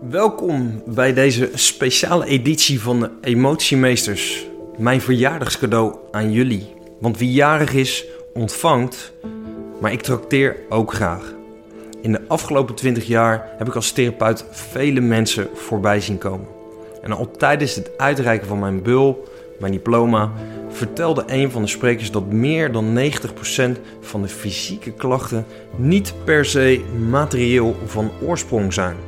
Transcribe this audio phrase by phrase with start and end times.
[0.00, 4.46] Welkom bij deze speciale editie van de Emotiemeesters.
[4.76, 6.74] Mijn verjaardagscadeau aan jullie.
[7.00, 9.12] Want wie jarig is, ontvangt,
[9.80, 11.34] maar ik trakteer ook graag.
[12.02, 16.46] In de afgelopen 20 jaar heb ik als therapeut vele mensen voorbij zien komen.
[17.02, 19.28] En al tijdens het uitreiken van mijn bul,
[19.58, 20.32] mijn diploma,
[20.68, 23.00] vertelde een van de sprekers dat meer dan 90%
[24.00, 25.46] van de fysieke klachten
[25.76, 29.07] niet per se materieel van oorsprong zijn.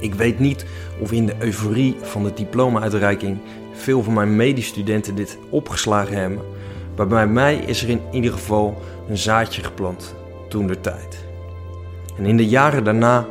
[0.00, 0.66] Ik weet niet
[1.00, 3.38] of in de euforie van de diploma-uitreiking
[3.72, 6.40] veel van mijn medestudenten dit opgeslagen hebben,
[6.96, 10.14] maar bij mij is er in ieder geval een zaadje geplant
[10.48, 11.24] toen de tijd.
[12.18, 13.26] En in de jaren daarna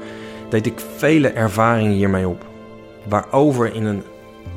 [0.50, 2.46] deed ik vele ervaringen hiermee op,
[3.08, 4.04] waarover in een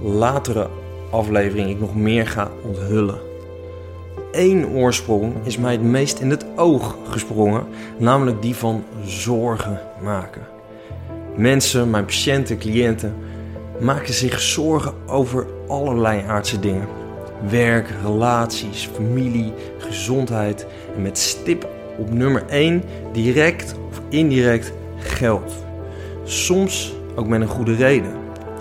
[0.02, 0.68] latere
[1.10, 3.18] aflevering ik nog meer ga onthullen.
[4.32, 7.66] Eén oorsprong is mij het meest in het oog gesprongen,
[7.98, 10.57] namelijk die van zorgen maken.
[11.38, 13.14] Mensen, mijn patiënten, cliënten
[13.80, 16.88] maken zich zorgen over allerlei aardse dingen.
[17.48, 25.52] Werk, relaties, familie, gezondheid en met stip op nummer 1 direct of indirect geld.
[26.24, 28.12] Soms ook met een goede reden.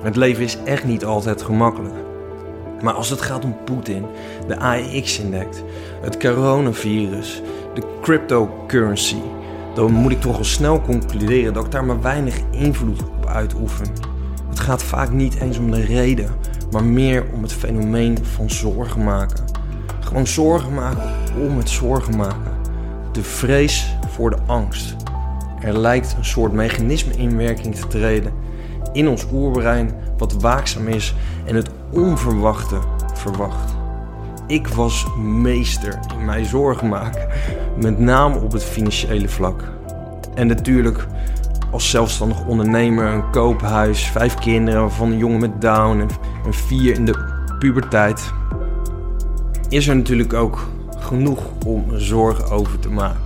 [0.01, 1.95] Het leven is echt niet altijd gemakkelijk.
[2.81, 4.05] Maar als het gaat om Poetin,
[4.47, 5.57] de AEX-index,
[6.01, 7.41] het coronavirus,
[7.73, 9.21] de cryptocurrency,
[9.77, 13.85] dan moet ik toch al snel concluderen dat ik daar maar weinig invloed op uitoefen.
[14.49, 16.29] Het gaat vaak niet eens om de reden,
[16.71, 19.43] maar meer om het fenomeen van zorgen maken.
[19.99, 22.51] Gewoon zorgen maken om het zorgen maken.
[23.11, 24.95] De vrees voor de angst.
[25.59, 28.33] Er lijkt een soort mechanisme in werking te treden
[28.93, 32.79] in ons oerbrein wat waakzaam is en het onverwachte
[33.13, 33.76] verwacht.
[34.47, 37.27] Ik was meester in mij zorgen maken,
[37.81, 39.63] met name op het financiële vlak.
[40.35, 41.07] En natuurlijk
[41.71, 45.99] als zelfstandig ondernemer, een koophuis, vijf kinderen van een jongen met Down
[46.45, 47.25] en vier in de
[47.59, 48.33] puberteit.
[49.69, 53.21] Is er natuurlijk ook genoeg om zorgen over te maken.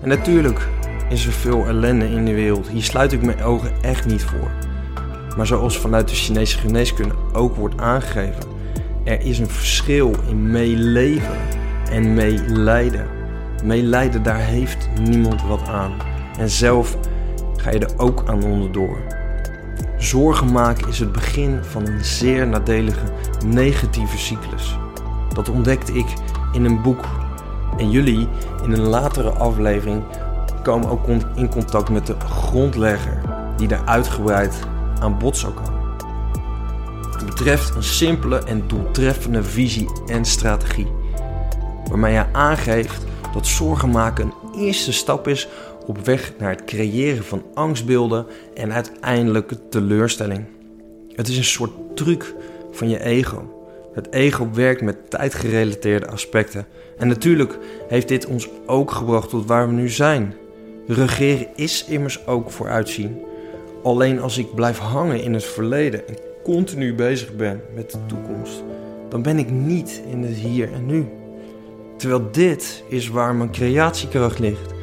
[0.00, 0.68] En natuurlijk
[1.08, 2.68] is er veel ellende in de wereld.
[2.68, 4.50] Hier sluit ik mijn ogen echt niet voor.
[5.36, 8.47] Maar zoals vanuit de Chinese geneeskunde ook wordt aangegeven,
[9.08, 11.36] er is een verschil in meeleven
[11.90, 13.06] en meelijden.
[13.64, 15.92] Meelijden, daar heeft niemand wat aan.
[16.38, 16.96] En zelf
[17.56, 18.98] ga je er ook aan onderdoor.
[19.96, 23.04] Zorgen maken is het begin van een zeer nadelige
[23.46, 24.78] negatieve cyclus.
[25.34, 26.06] Dat ontdekte ik
[26.52, 27.04] in een boek.
[27.76, 28.28] En jullie
[28.64, 30.02] in een latere aflevering
[30.62, 33.20] komen ook in contact met de grondlegger,
[33.56, 34.58] die daar uitgebreid
[35.00, 35.77] aan bod zou komen.
[37.28, 40.86] Betreft een simpele en doeltreffende visie en strategie,
[41.88, 45.48] waarmee hij aangeeft dat zorgen maken een eerste stap is
[45.86, 50.44] op weg naar het creëren van angstbeelden en uiteindelijke teleurstelling.
[51.14, 52.34] Het is een soort truc
[52.72, 53.66] van je ego.
[53.94, 56.66] Het ego werkt met tijdgerelateerde aspecten.
[56.98, 60.34] En natuurlijk heeft dit ons ook gebracht tot waar we nu zijn.
[60.86, 63.18] Regeren is immers ook vooruitzien.
[63.82, 66.16] Alleen als ik blijf hangen in het verleden en
[66.54, 68.62] continu bezig ben met de toekomst,
[69.08, 71.08] dan ben ik niet in het hier en nu.
[71.96, 74.74] Terwijl dit is waar mijn creatiekracht ligt.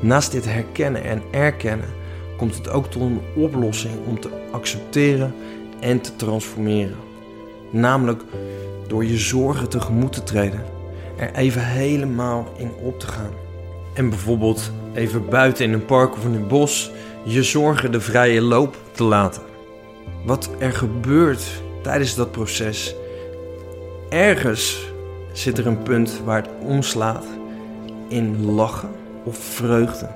[0.00, 1.88] Naast dit herkennen en erkennen
[2.36, 5.34] komt het ook tot een oplossing om te accepteren
[5.80, 6.96] en te transformeren.
[7.70, 8.22] Namelijk
[8.86, 10.64] door je zorgen tegemoet te treden,
[11.16, 13.32] er even helemaal in op te gaan.
[13.94, 16.90] En bijvoorbeeld even buiten in een park of in een bos
[17.24, 19.49] je zorgen de vrije loop te laten.
[20.24, 22.94] Wat er gebeurt tijdens dat proces,
[24.08, 24.92] ergens
[25.32, 27.24] zit er een punt waar het omslaat
[28.08, 28.90] in lachen
[29.24, 30.08] of vreugde.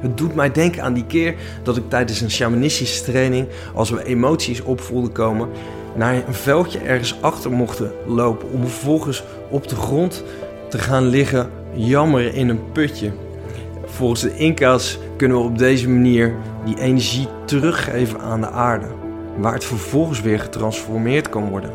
[0.00, 4.04] Het doet mij denken aan die keer dat ik tijdens een shamanistische training, als we
[4.04, 5.48] emoties op voelden komen,
[5.94, 10.24] naar een veldje ergens achter mochten lopen om vervolgens op de grond
[10.68, 13.12] te gaan liggen jammeren in een putje.
[13.84, 16.34] Volgens de Inca's kunnen we op deze manier
[16.64, 18.86] die energie teruggeven aan de aarde,
[19.36, 21.70] waar het vervolgens weer getransformeerd kan worden.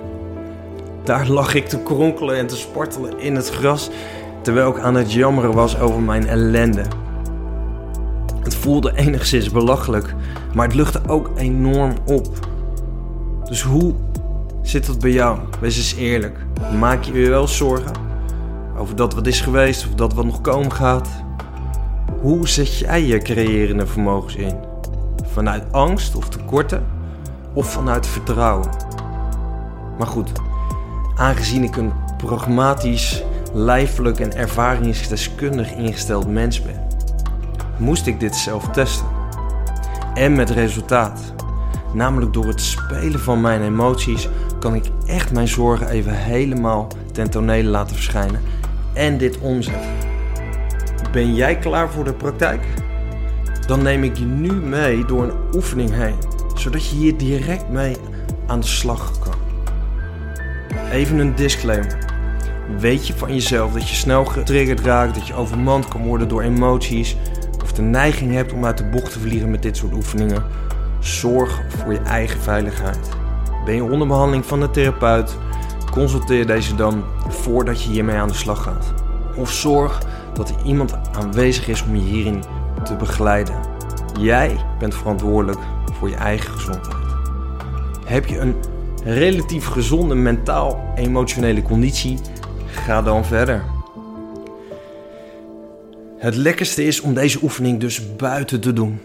[1.04, 3.90] Daar lag ik te kronkelen en te spartelen in het gras
[4.42, 6.84] terwijl ik aan het jammeren was over mijn ellende.
[8.40, 10.16] Het voelde enigszins belachelijk,
[10.54, 12.28] maar het luchtte ook enorm op.
[13.44, 13.94] Dus hoe
[14.62, 15.40] zit dat bij jou?
[15.60, 16.38] Wees eens eerlijk.
[16.80, 17.92] Maak je je wel zorgen
[18.78, 21.10] over dat wat is geweest of dat wat nog komen gaat?
[22.22, 24.75] Hoe zet jij je creërende vermogens in?
[25.36, 26.86] Vanuit angst of tekorten
[27.54, 28.70] of vanuit vertrouwen?
[29.98, 30.32] Maar goed,
[31.16, 33.24] aangezien ik een pragmatisch,
[33.54, 36.88] lijfelijk en ervaringsdeskundig ingesteld mens ben,
[37.78, 39.08] moest ik dit zelf testen.
[40.14, 41.34] En met resultaat.
[41.94, 44.30] Namelijk door het spelen van mijn emoties
[44.60, 48.42] kan ik echt mijn zorgen even helemaal ten tonele laten verschijnen
[48.94, 49.90] en dit omzetten.
[51.12, 52.62] Ben jij klaar voor de praktijk?
[53.68, 56.16] Dan neem ik je nu mee door een oefening heen,
[56.56, 57.96] zodat je hier direct mee
[58.48, 59.34] aan de slag kan.
[60.92, 61.98] Even een disclaimer.
[62.80, 66.42] Weet je van jezelf dat je snel getriggerd raakt, dat je overmand kan worden door
[66.42, 67.18] emoties,
[67.64, 70.44] of de neiging hebt om uit de bocht te vliegen met dit soort oefeningen?
[71.00, 73.10] Zorg voor je eigen veiligheid.
[73.66, 75.38] Ben je onder behandeling van de therapeut?
[75.92, 78.94] Consulteer deze dan voordat je hiermee aan de slag gaat.
[79.36, 80.02] Of zorg
[80.34, 82.44] dat er iemand aanwezig is om je hierin
[82.86, 83.56] te begeleiden.
[84.20, 85.60] Jij bent verantwoordelijk
[86.00, 87.04] voor je eigen gezondheid.
[88.06, 88.56] Heb je een
[89.04, 92.20] relatief gezonde mentaal-emotionele conditie?
[92.66, 93.64] Ga dan verder.
[96.18, 99.00] Het lekkerste is om deze oefening dus buiten te doen.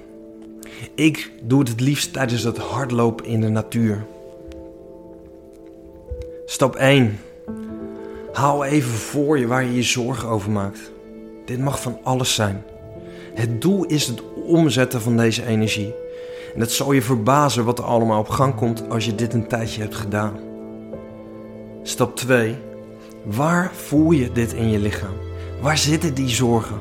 [0.94, 4.04] Ik doe het het liefst tijdens het hardlopen in de natuur.
[6.46, 7.18] Stap 1.
[8.32, 10.92] Hou even voor je waar je je zorgen over maakt.
[11.44, 12.64] Dit mag van alles zijn.
[13.34, 15.94] Het doel is het omzetten van deze energie.
[16.54, 19.46] En het zal je verbazen wat er allemaal op gang komt als je dit een
[19.46, 20.38] tijdje hebt gedaan.
[21.82, 22.56] Stap 2.
[23.24, 25.14] Waar voel je dit in je lichaam?
[25.60, 26.80] Waar zitten die zorgen?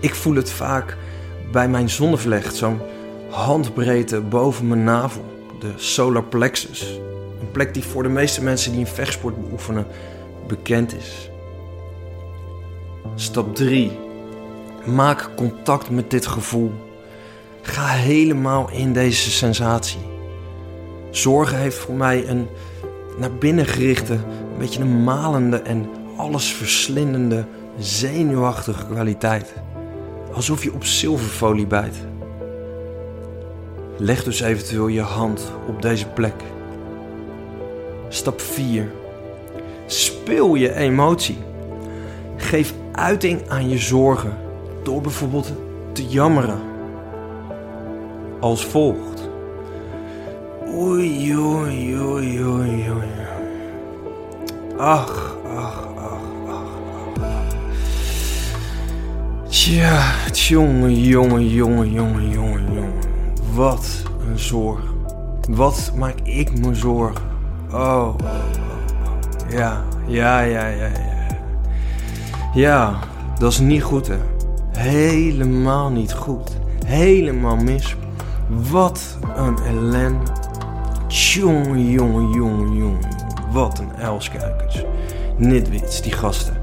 [0.00, 0.96] Ik voel het vaak
[1.52, 2.80] bij mijn zonnevlecht, zo'n
[3.30, 5.24] handbreedte boven mijn navel,
[5.60, 7.00] de solar plexus.
[7.40, 9.86] Een plek die voor de meeste mensen die een vechtsport beoefenen
[10.46, 11.30] bekend is.
[13.14, 13.90] Stap 3.
[14.84, 16.72] Maak contact met dit gevoel.
[17.62, 20.00] Ga helemaal in deze sensatie.
[21.10, 22.48] Zorgen heeft voor mij een
[23.18, 27.44] naar binnen gerichte, een beetje een malende en alles verslindende,
[27.78, 29.52] zenuwachtige kwaliteit.
[30.32, 31.96] Alsof je op zilverfolie bijt.
[33.96, 36.42] Leg dus eventueel je hand op deze plek.
[38.08, 38.90] Stap 4.
[39.86, 41.38] Speel je emotie.
[42.36, 44.41] Geef uiting aan je zorgen
[44.82, 45.52] door bijvoorbeeld
[45.92, 46.58] te jammeren.
[48.40, 49.28] Als volgt.
[50.74, 53.10] Oei, oei, oei, oei, oei.
[54.78, 56.64] Ach, ach, ach, ach,
[57.18, 57.54] ach.
[59.48, 62.92] Tja, jongen, jongen, jongen, jongen, jongen.
[63.54, 64.80] Wat een zorg.
[65.48, 67.24] Wat maak ik me zorgen?
[67.72, 68.30] Oh, oh, oh.
[69.50, 71.12] Ja, ja, ja, ja, ja.
[72.54, 72.98] Ja,
[73.38, 74.31] dat is niet goed, hè.
[74.72, 76.50] Helemaal niet goed.
[76.86, 77.96] Helemaal mis.
[78.70, 80.30] Wat een ellende.
[81.08, 83.08] Jongen, jongen, jongen, jongen.
[83.50, 84.82] Wat een uilskuikens.
[85.36, 86.56] Nitwits, die gasten.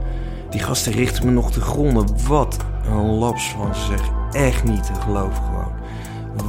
[0.50, 2.08] Die gasten richten me nog te gronden.
[2.28, 2.58] Wat
[2.90, 4.02] een laps van ze zeg.
[4.32, 5.72] Echt niet te geloven gewoon.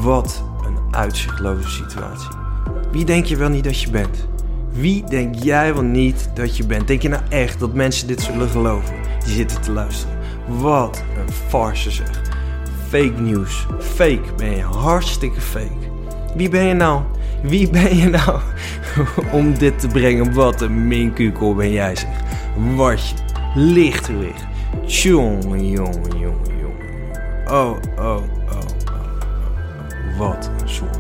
[0.03, 2.29] Wat een uitzichtloze situatie.
[2.93, 4.29] Wie denk je wel niet dat je bent?
[4.71, 6.87] Wie denk jij wel niet dat je bent?
[6.87, 8.95] Denk je nou echt dat mensen dit zullen geloven?
[9.25, 10.20] Die zitten te luisteren.
[10.59, 12.23] Wat een farce zeg.
[12.89, 13.67] Fake news.
[13.79, 14.63] Fake ben je.
[14.63, 15.91] Hartstikke fake.
[16.35, 17.03] Wie ben je nou?
[17.43, 18.41] Wie ben je nou
[19.33, 20.35] om dit te brengen?
[20.35, 22.11] Wat een minkukel ben jij zeg.
[22.77, 23.15] Watje.
[23.55, 24.47] Lichtgewicht.
[24.87, 27.51] Jongen, jongen, jongen, jongen.
[27.51, 28.17] Oh, oh, oh,
[28.49, 28.59] oh,
[28.89, 30.19] oh.
[30.19, 30.99] Wat een zorg.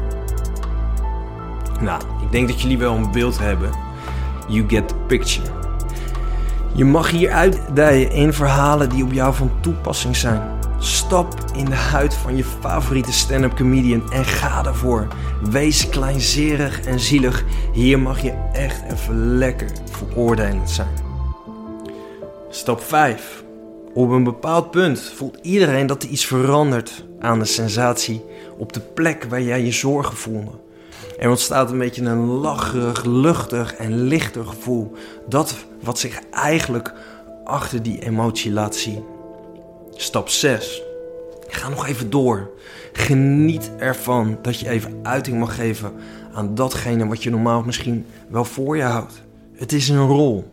[1.80, 3.71] Nou, ik denk dat jullie wel een beeld hebben.
[4.49, 5.60] You get the picture.
[6.74, 10.58] Je mag hier uitdijen in verhalen die op jou van toepassing zijn.
[10.78, 15.06] Stap in de huid van je favoriete stand-up comedian en ga ervoor.
[15.50, 17.44] Wees kleinzerig en zielig.
[17.72, 20.94] Hier mag je echt even lekker veroordelend zijn.
[22.50, 23.44] Stap 5.
[23.94, 28.24] Op een bepaald punt voelt iedereen dat er iets verandert aan de sensatie
[28.58, 30.69] op de plek waar jij je zorgen voelde.
[31.19, 34.92] Er ontstaat een beetje een lacherig, luchtig en lichter gevoel.
[35.28, 36.92] Dat wat zich eigenlijk
[37.45, 39.04] achter die emotie laat zien.
[39.90, 40.83] Stap 6.
[41.47, 42.50] Ga nog even door.
[42.92, 45.92] Geniet ervan dat je even uiting mag geven
[46.33, 49.23] aan datgene wat je normaal misschien wel voor je houdt.
[49.54, 50.50] Het is een rol.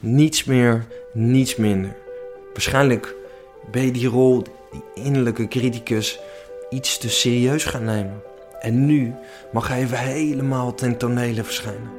[0.00, 1.96] Niets meer, niets minder.
[2.52, 3.14] Waarschijnlijk
[3.70, 6.18] ben je die rol, die innerlijke criticus,
[6.70, 8.22] iets te serieus gaan nemen.
[8.60, 9.14] En nu
[9.52, 11.90] mag hij even helemaal ten tonele verschijnen.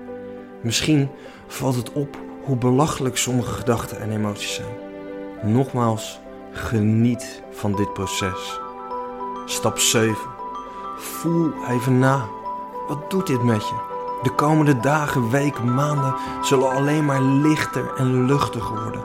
[0.61, 1.09] Misschien
[1.47, 4.73] valt het op hoe belachelijk sommige gedachten en emoties zijn.
[5.53, 6.19] Nogmaals,
[6.51, 8.59] geniet van dit proces.
[9.45, 10.15] Stap 7.
[10.97, 12.25] Voel even na.
[12.87, 13.75] Wat doet dit met je?
[14.23, 19.03] De komende dagen, weken, maanden zullen alleen maar lichter en luchtiger worden.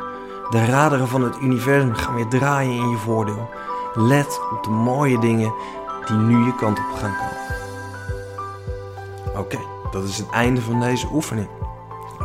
[0.51, 3.49] De raderen van het universum gaan weer draaien in je voordeel.
[3.95, 5.55] Let op de mooie dingen
[6.07, 7.45] die nu je kant op gaan komen.
[9.39, 9.59] Oké,
[9.91, 11.49] dat is het einde van deze oefening.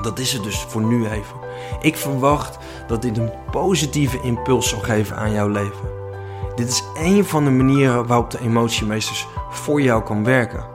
[0.02, 1.38] Dat is het dus voor nu even.
[1.82, 2.58] Ik verwacht
[2.88, 5.98] dat dit een positieve impuls zal geven aan jouw leven.
[6.56, 10.66] Dit is een van de manieren waarop de emotiemeesters voor jou kan werken.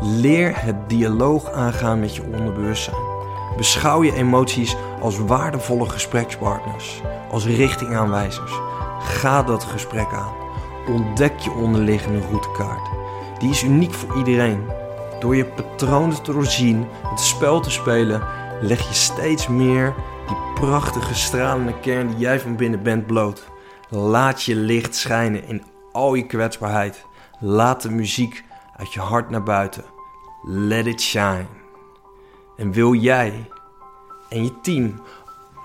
[0.00, 3.12] Leer het dialoog aangaan met je onderbewustzijn.
[3.56, 8.52] Beschouw je emoties als waardevolle gesprekspartners, als richtingaanwijzers.
[9.00, 10.43] Ga dat gesprek aan.
[10.88, 12.88] Ontdek je onderliggende routekaart.
[13.38, 14.64] Die is uniek voor iedereen.
[15.20, 18.22] Door je patronen te doorzien, het spel te spelen,
[18.60, 19.94] leg je steeds meer
[20.26, 23.48] die prachtige stralende kern die jij van binnen bent bloot.
[23.88, 25.62] Laat je licht schijnen in
[25.92, 27.06] al je kwetsbaarheid.
[27.40, 28.44] Laat de muziek
[28.76, 29.84] uit je hart naar buiten.
[30.42, 31.46] Let it shine.
[32.56, 33.48] En wil jij
[34.28, 35.00] en je team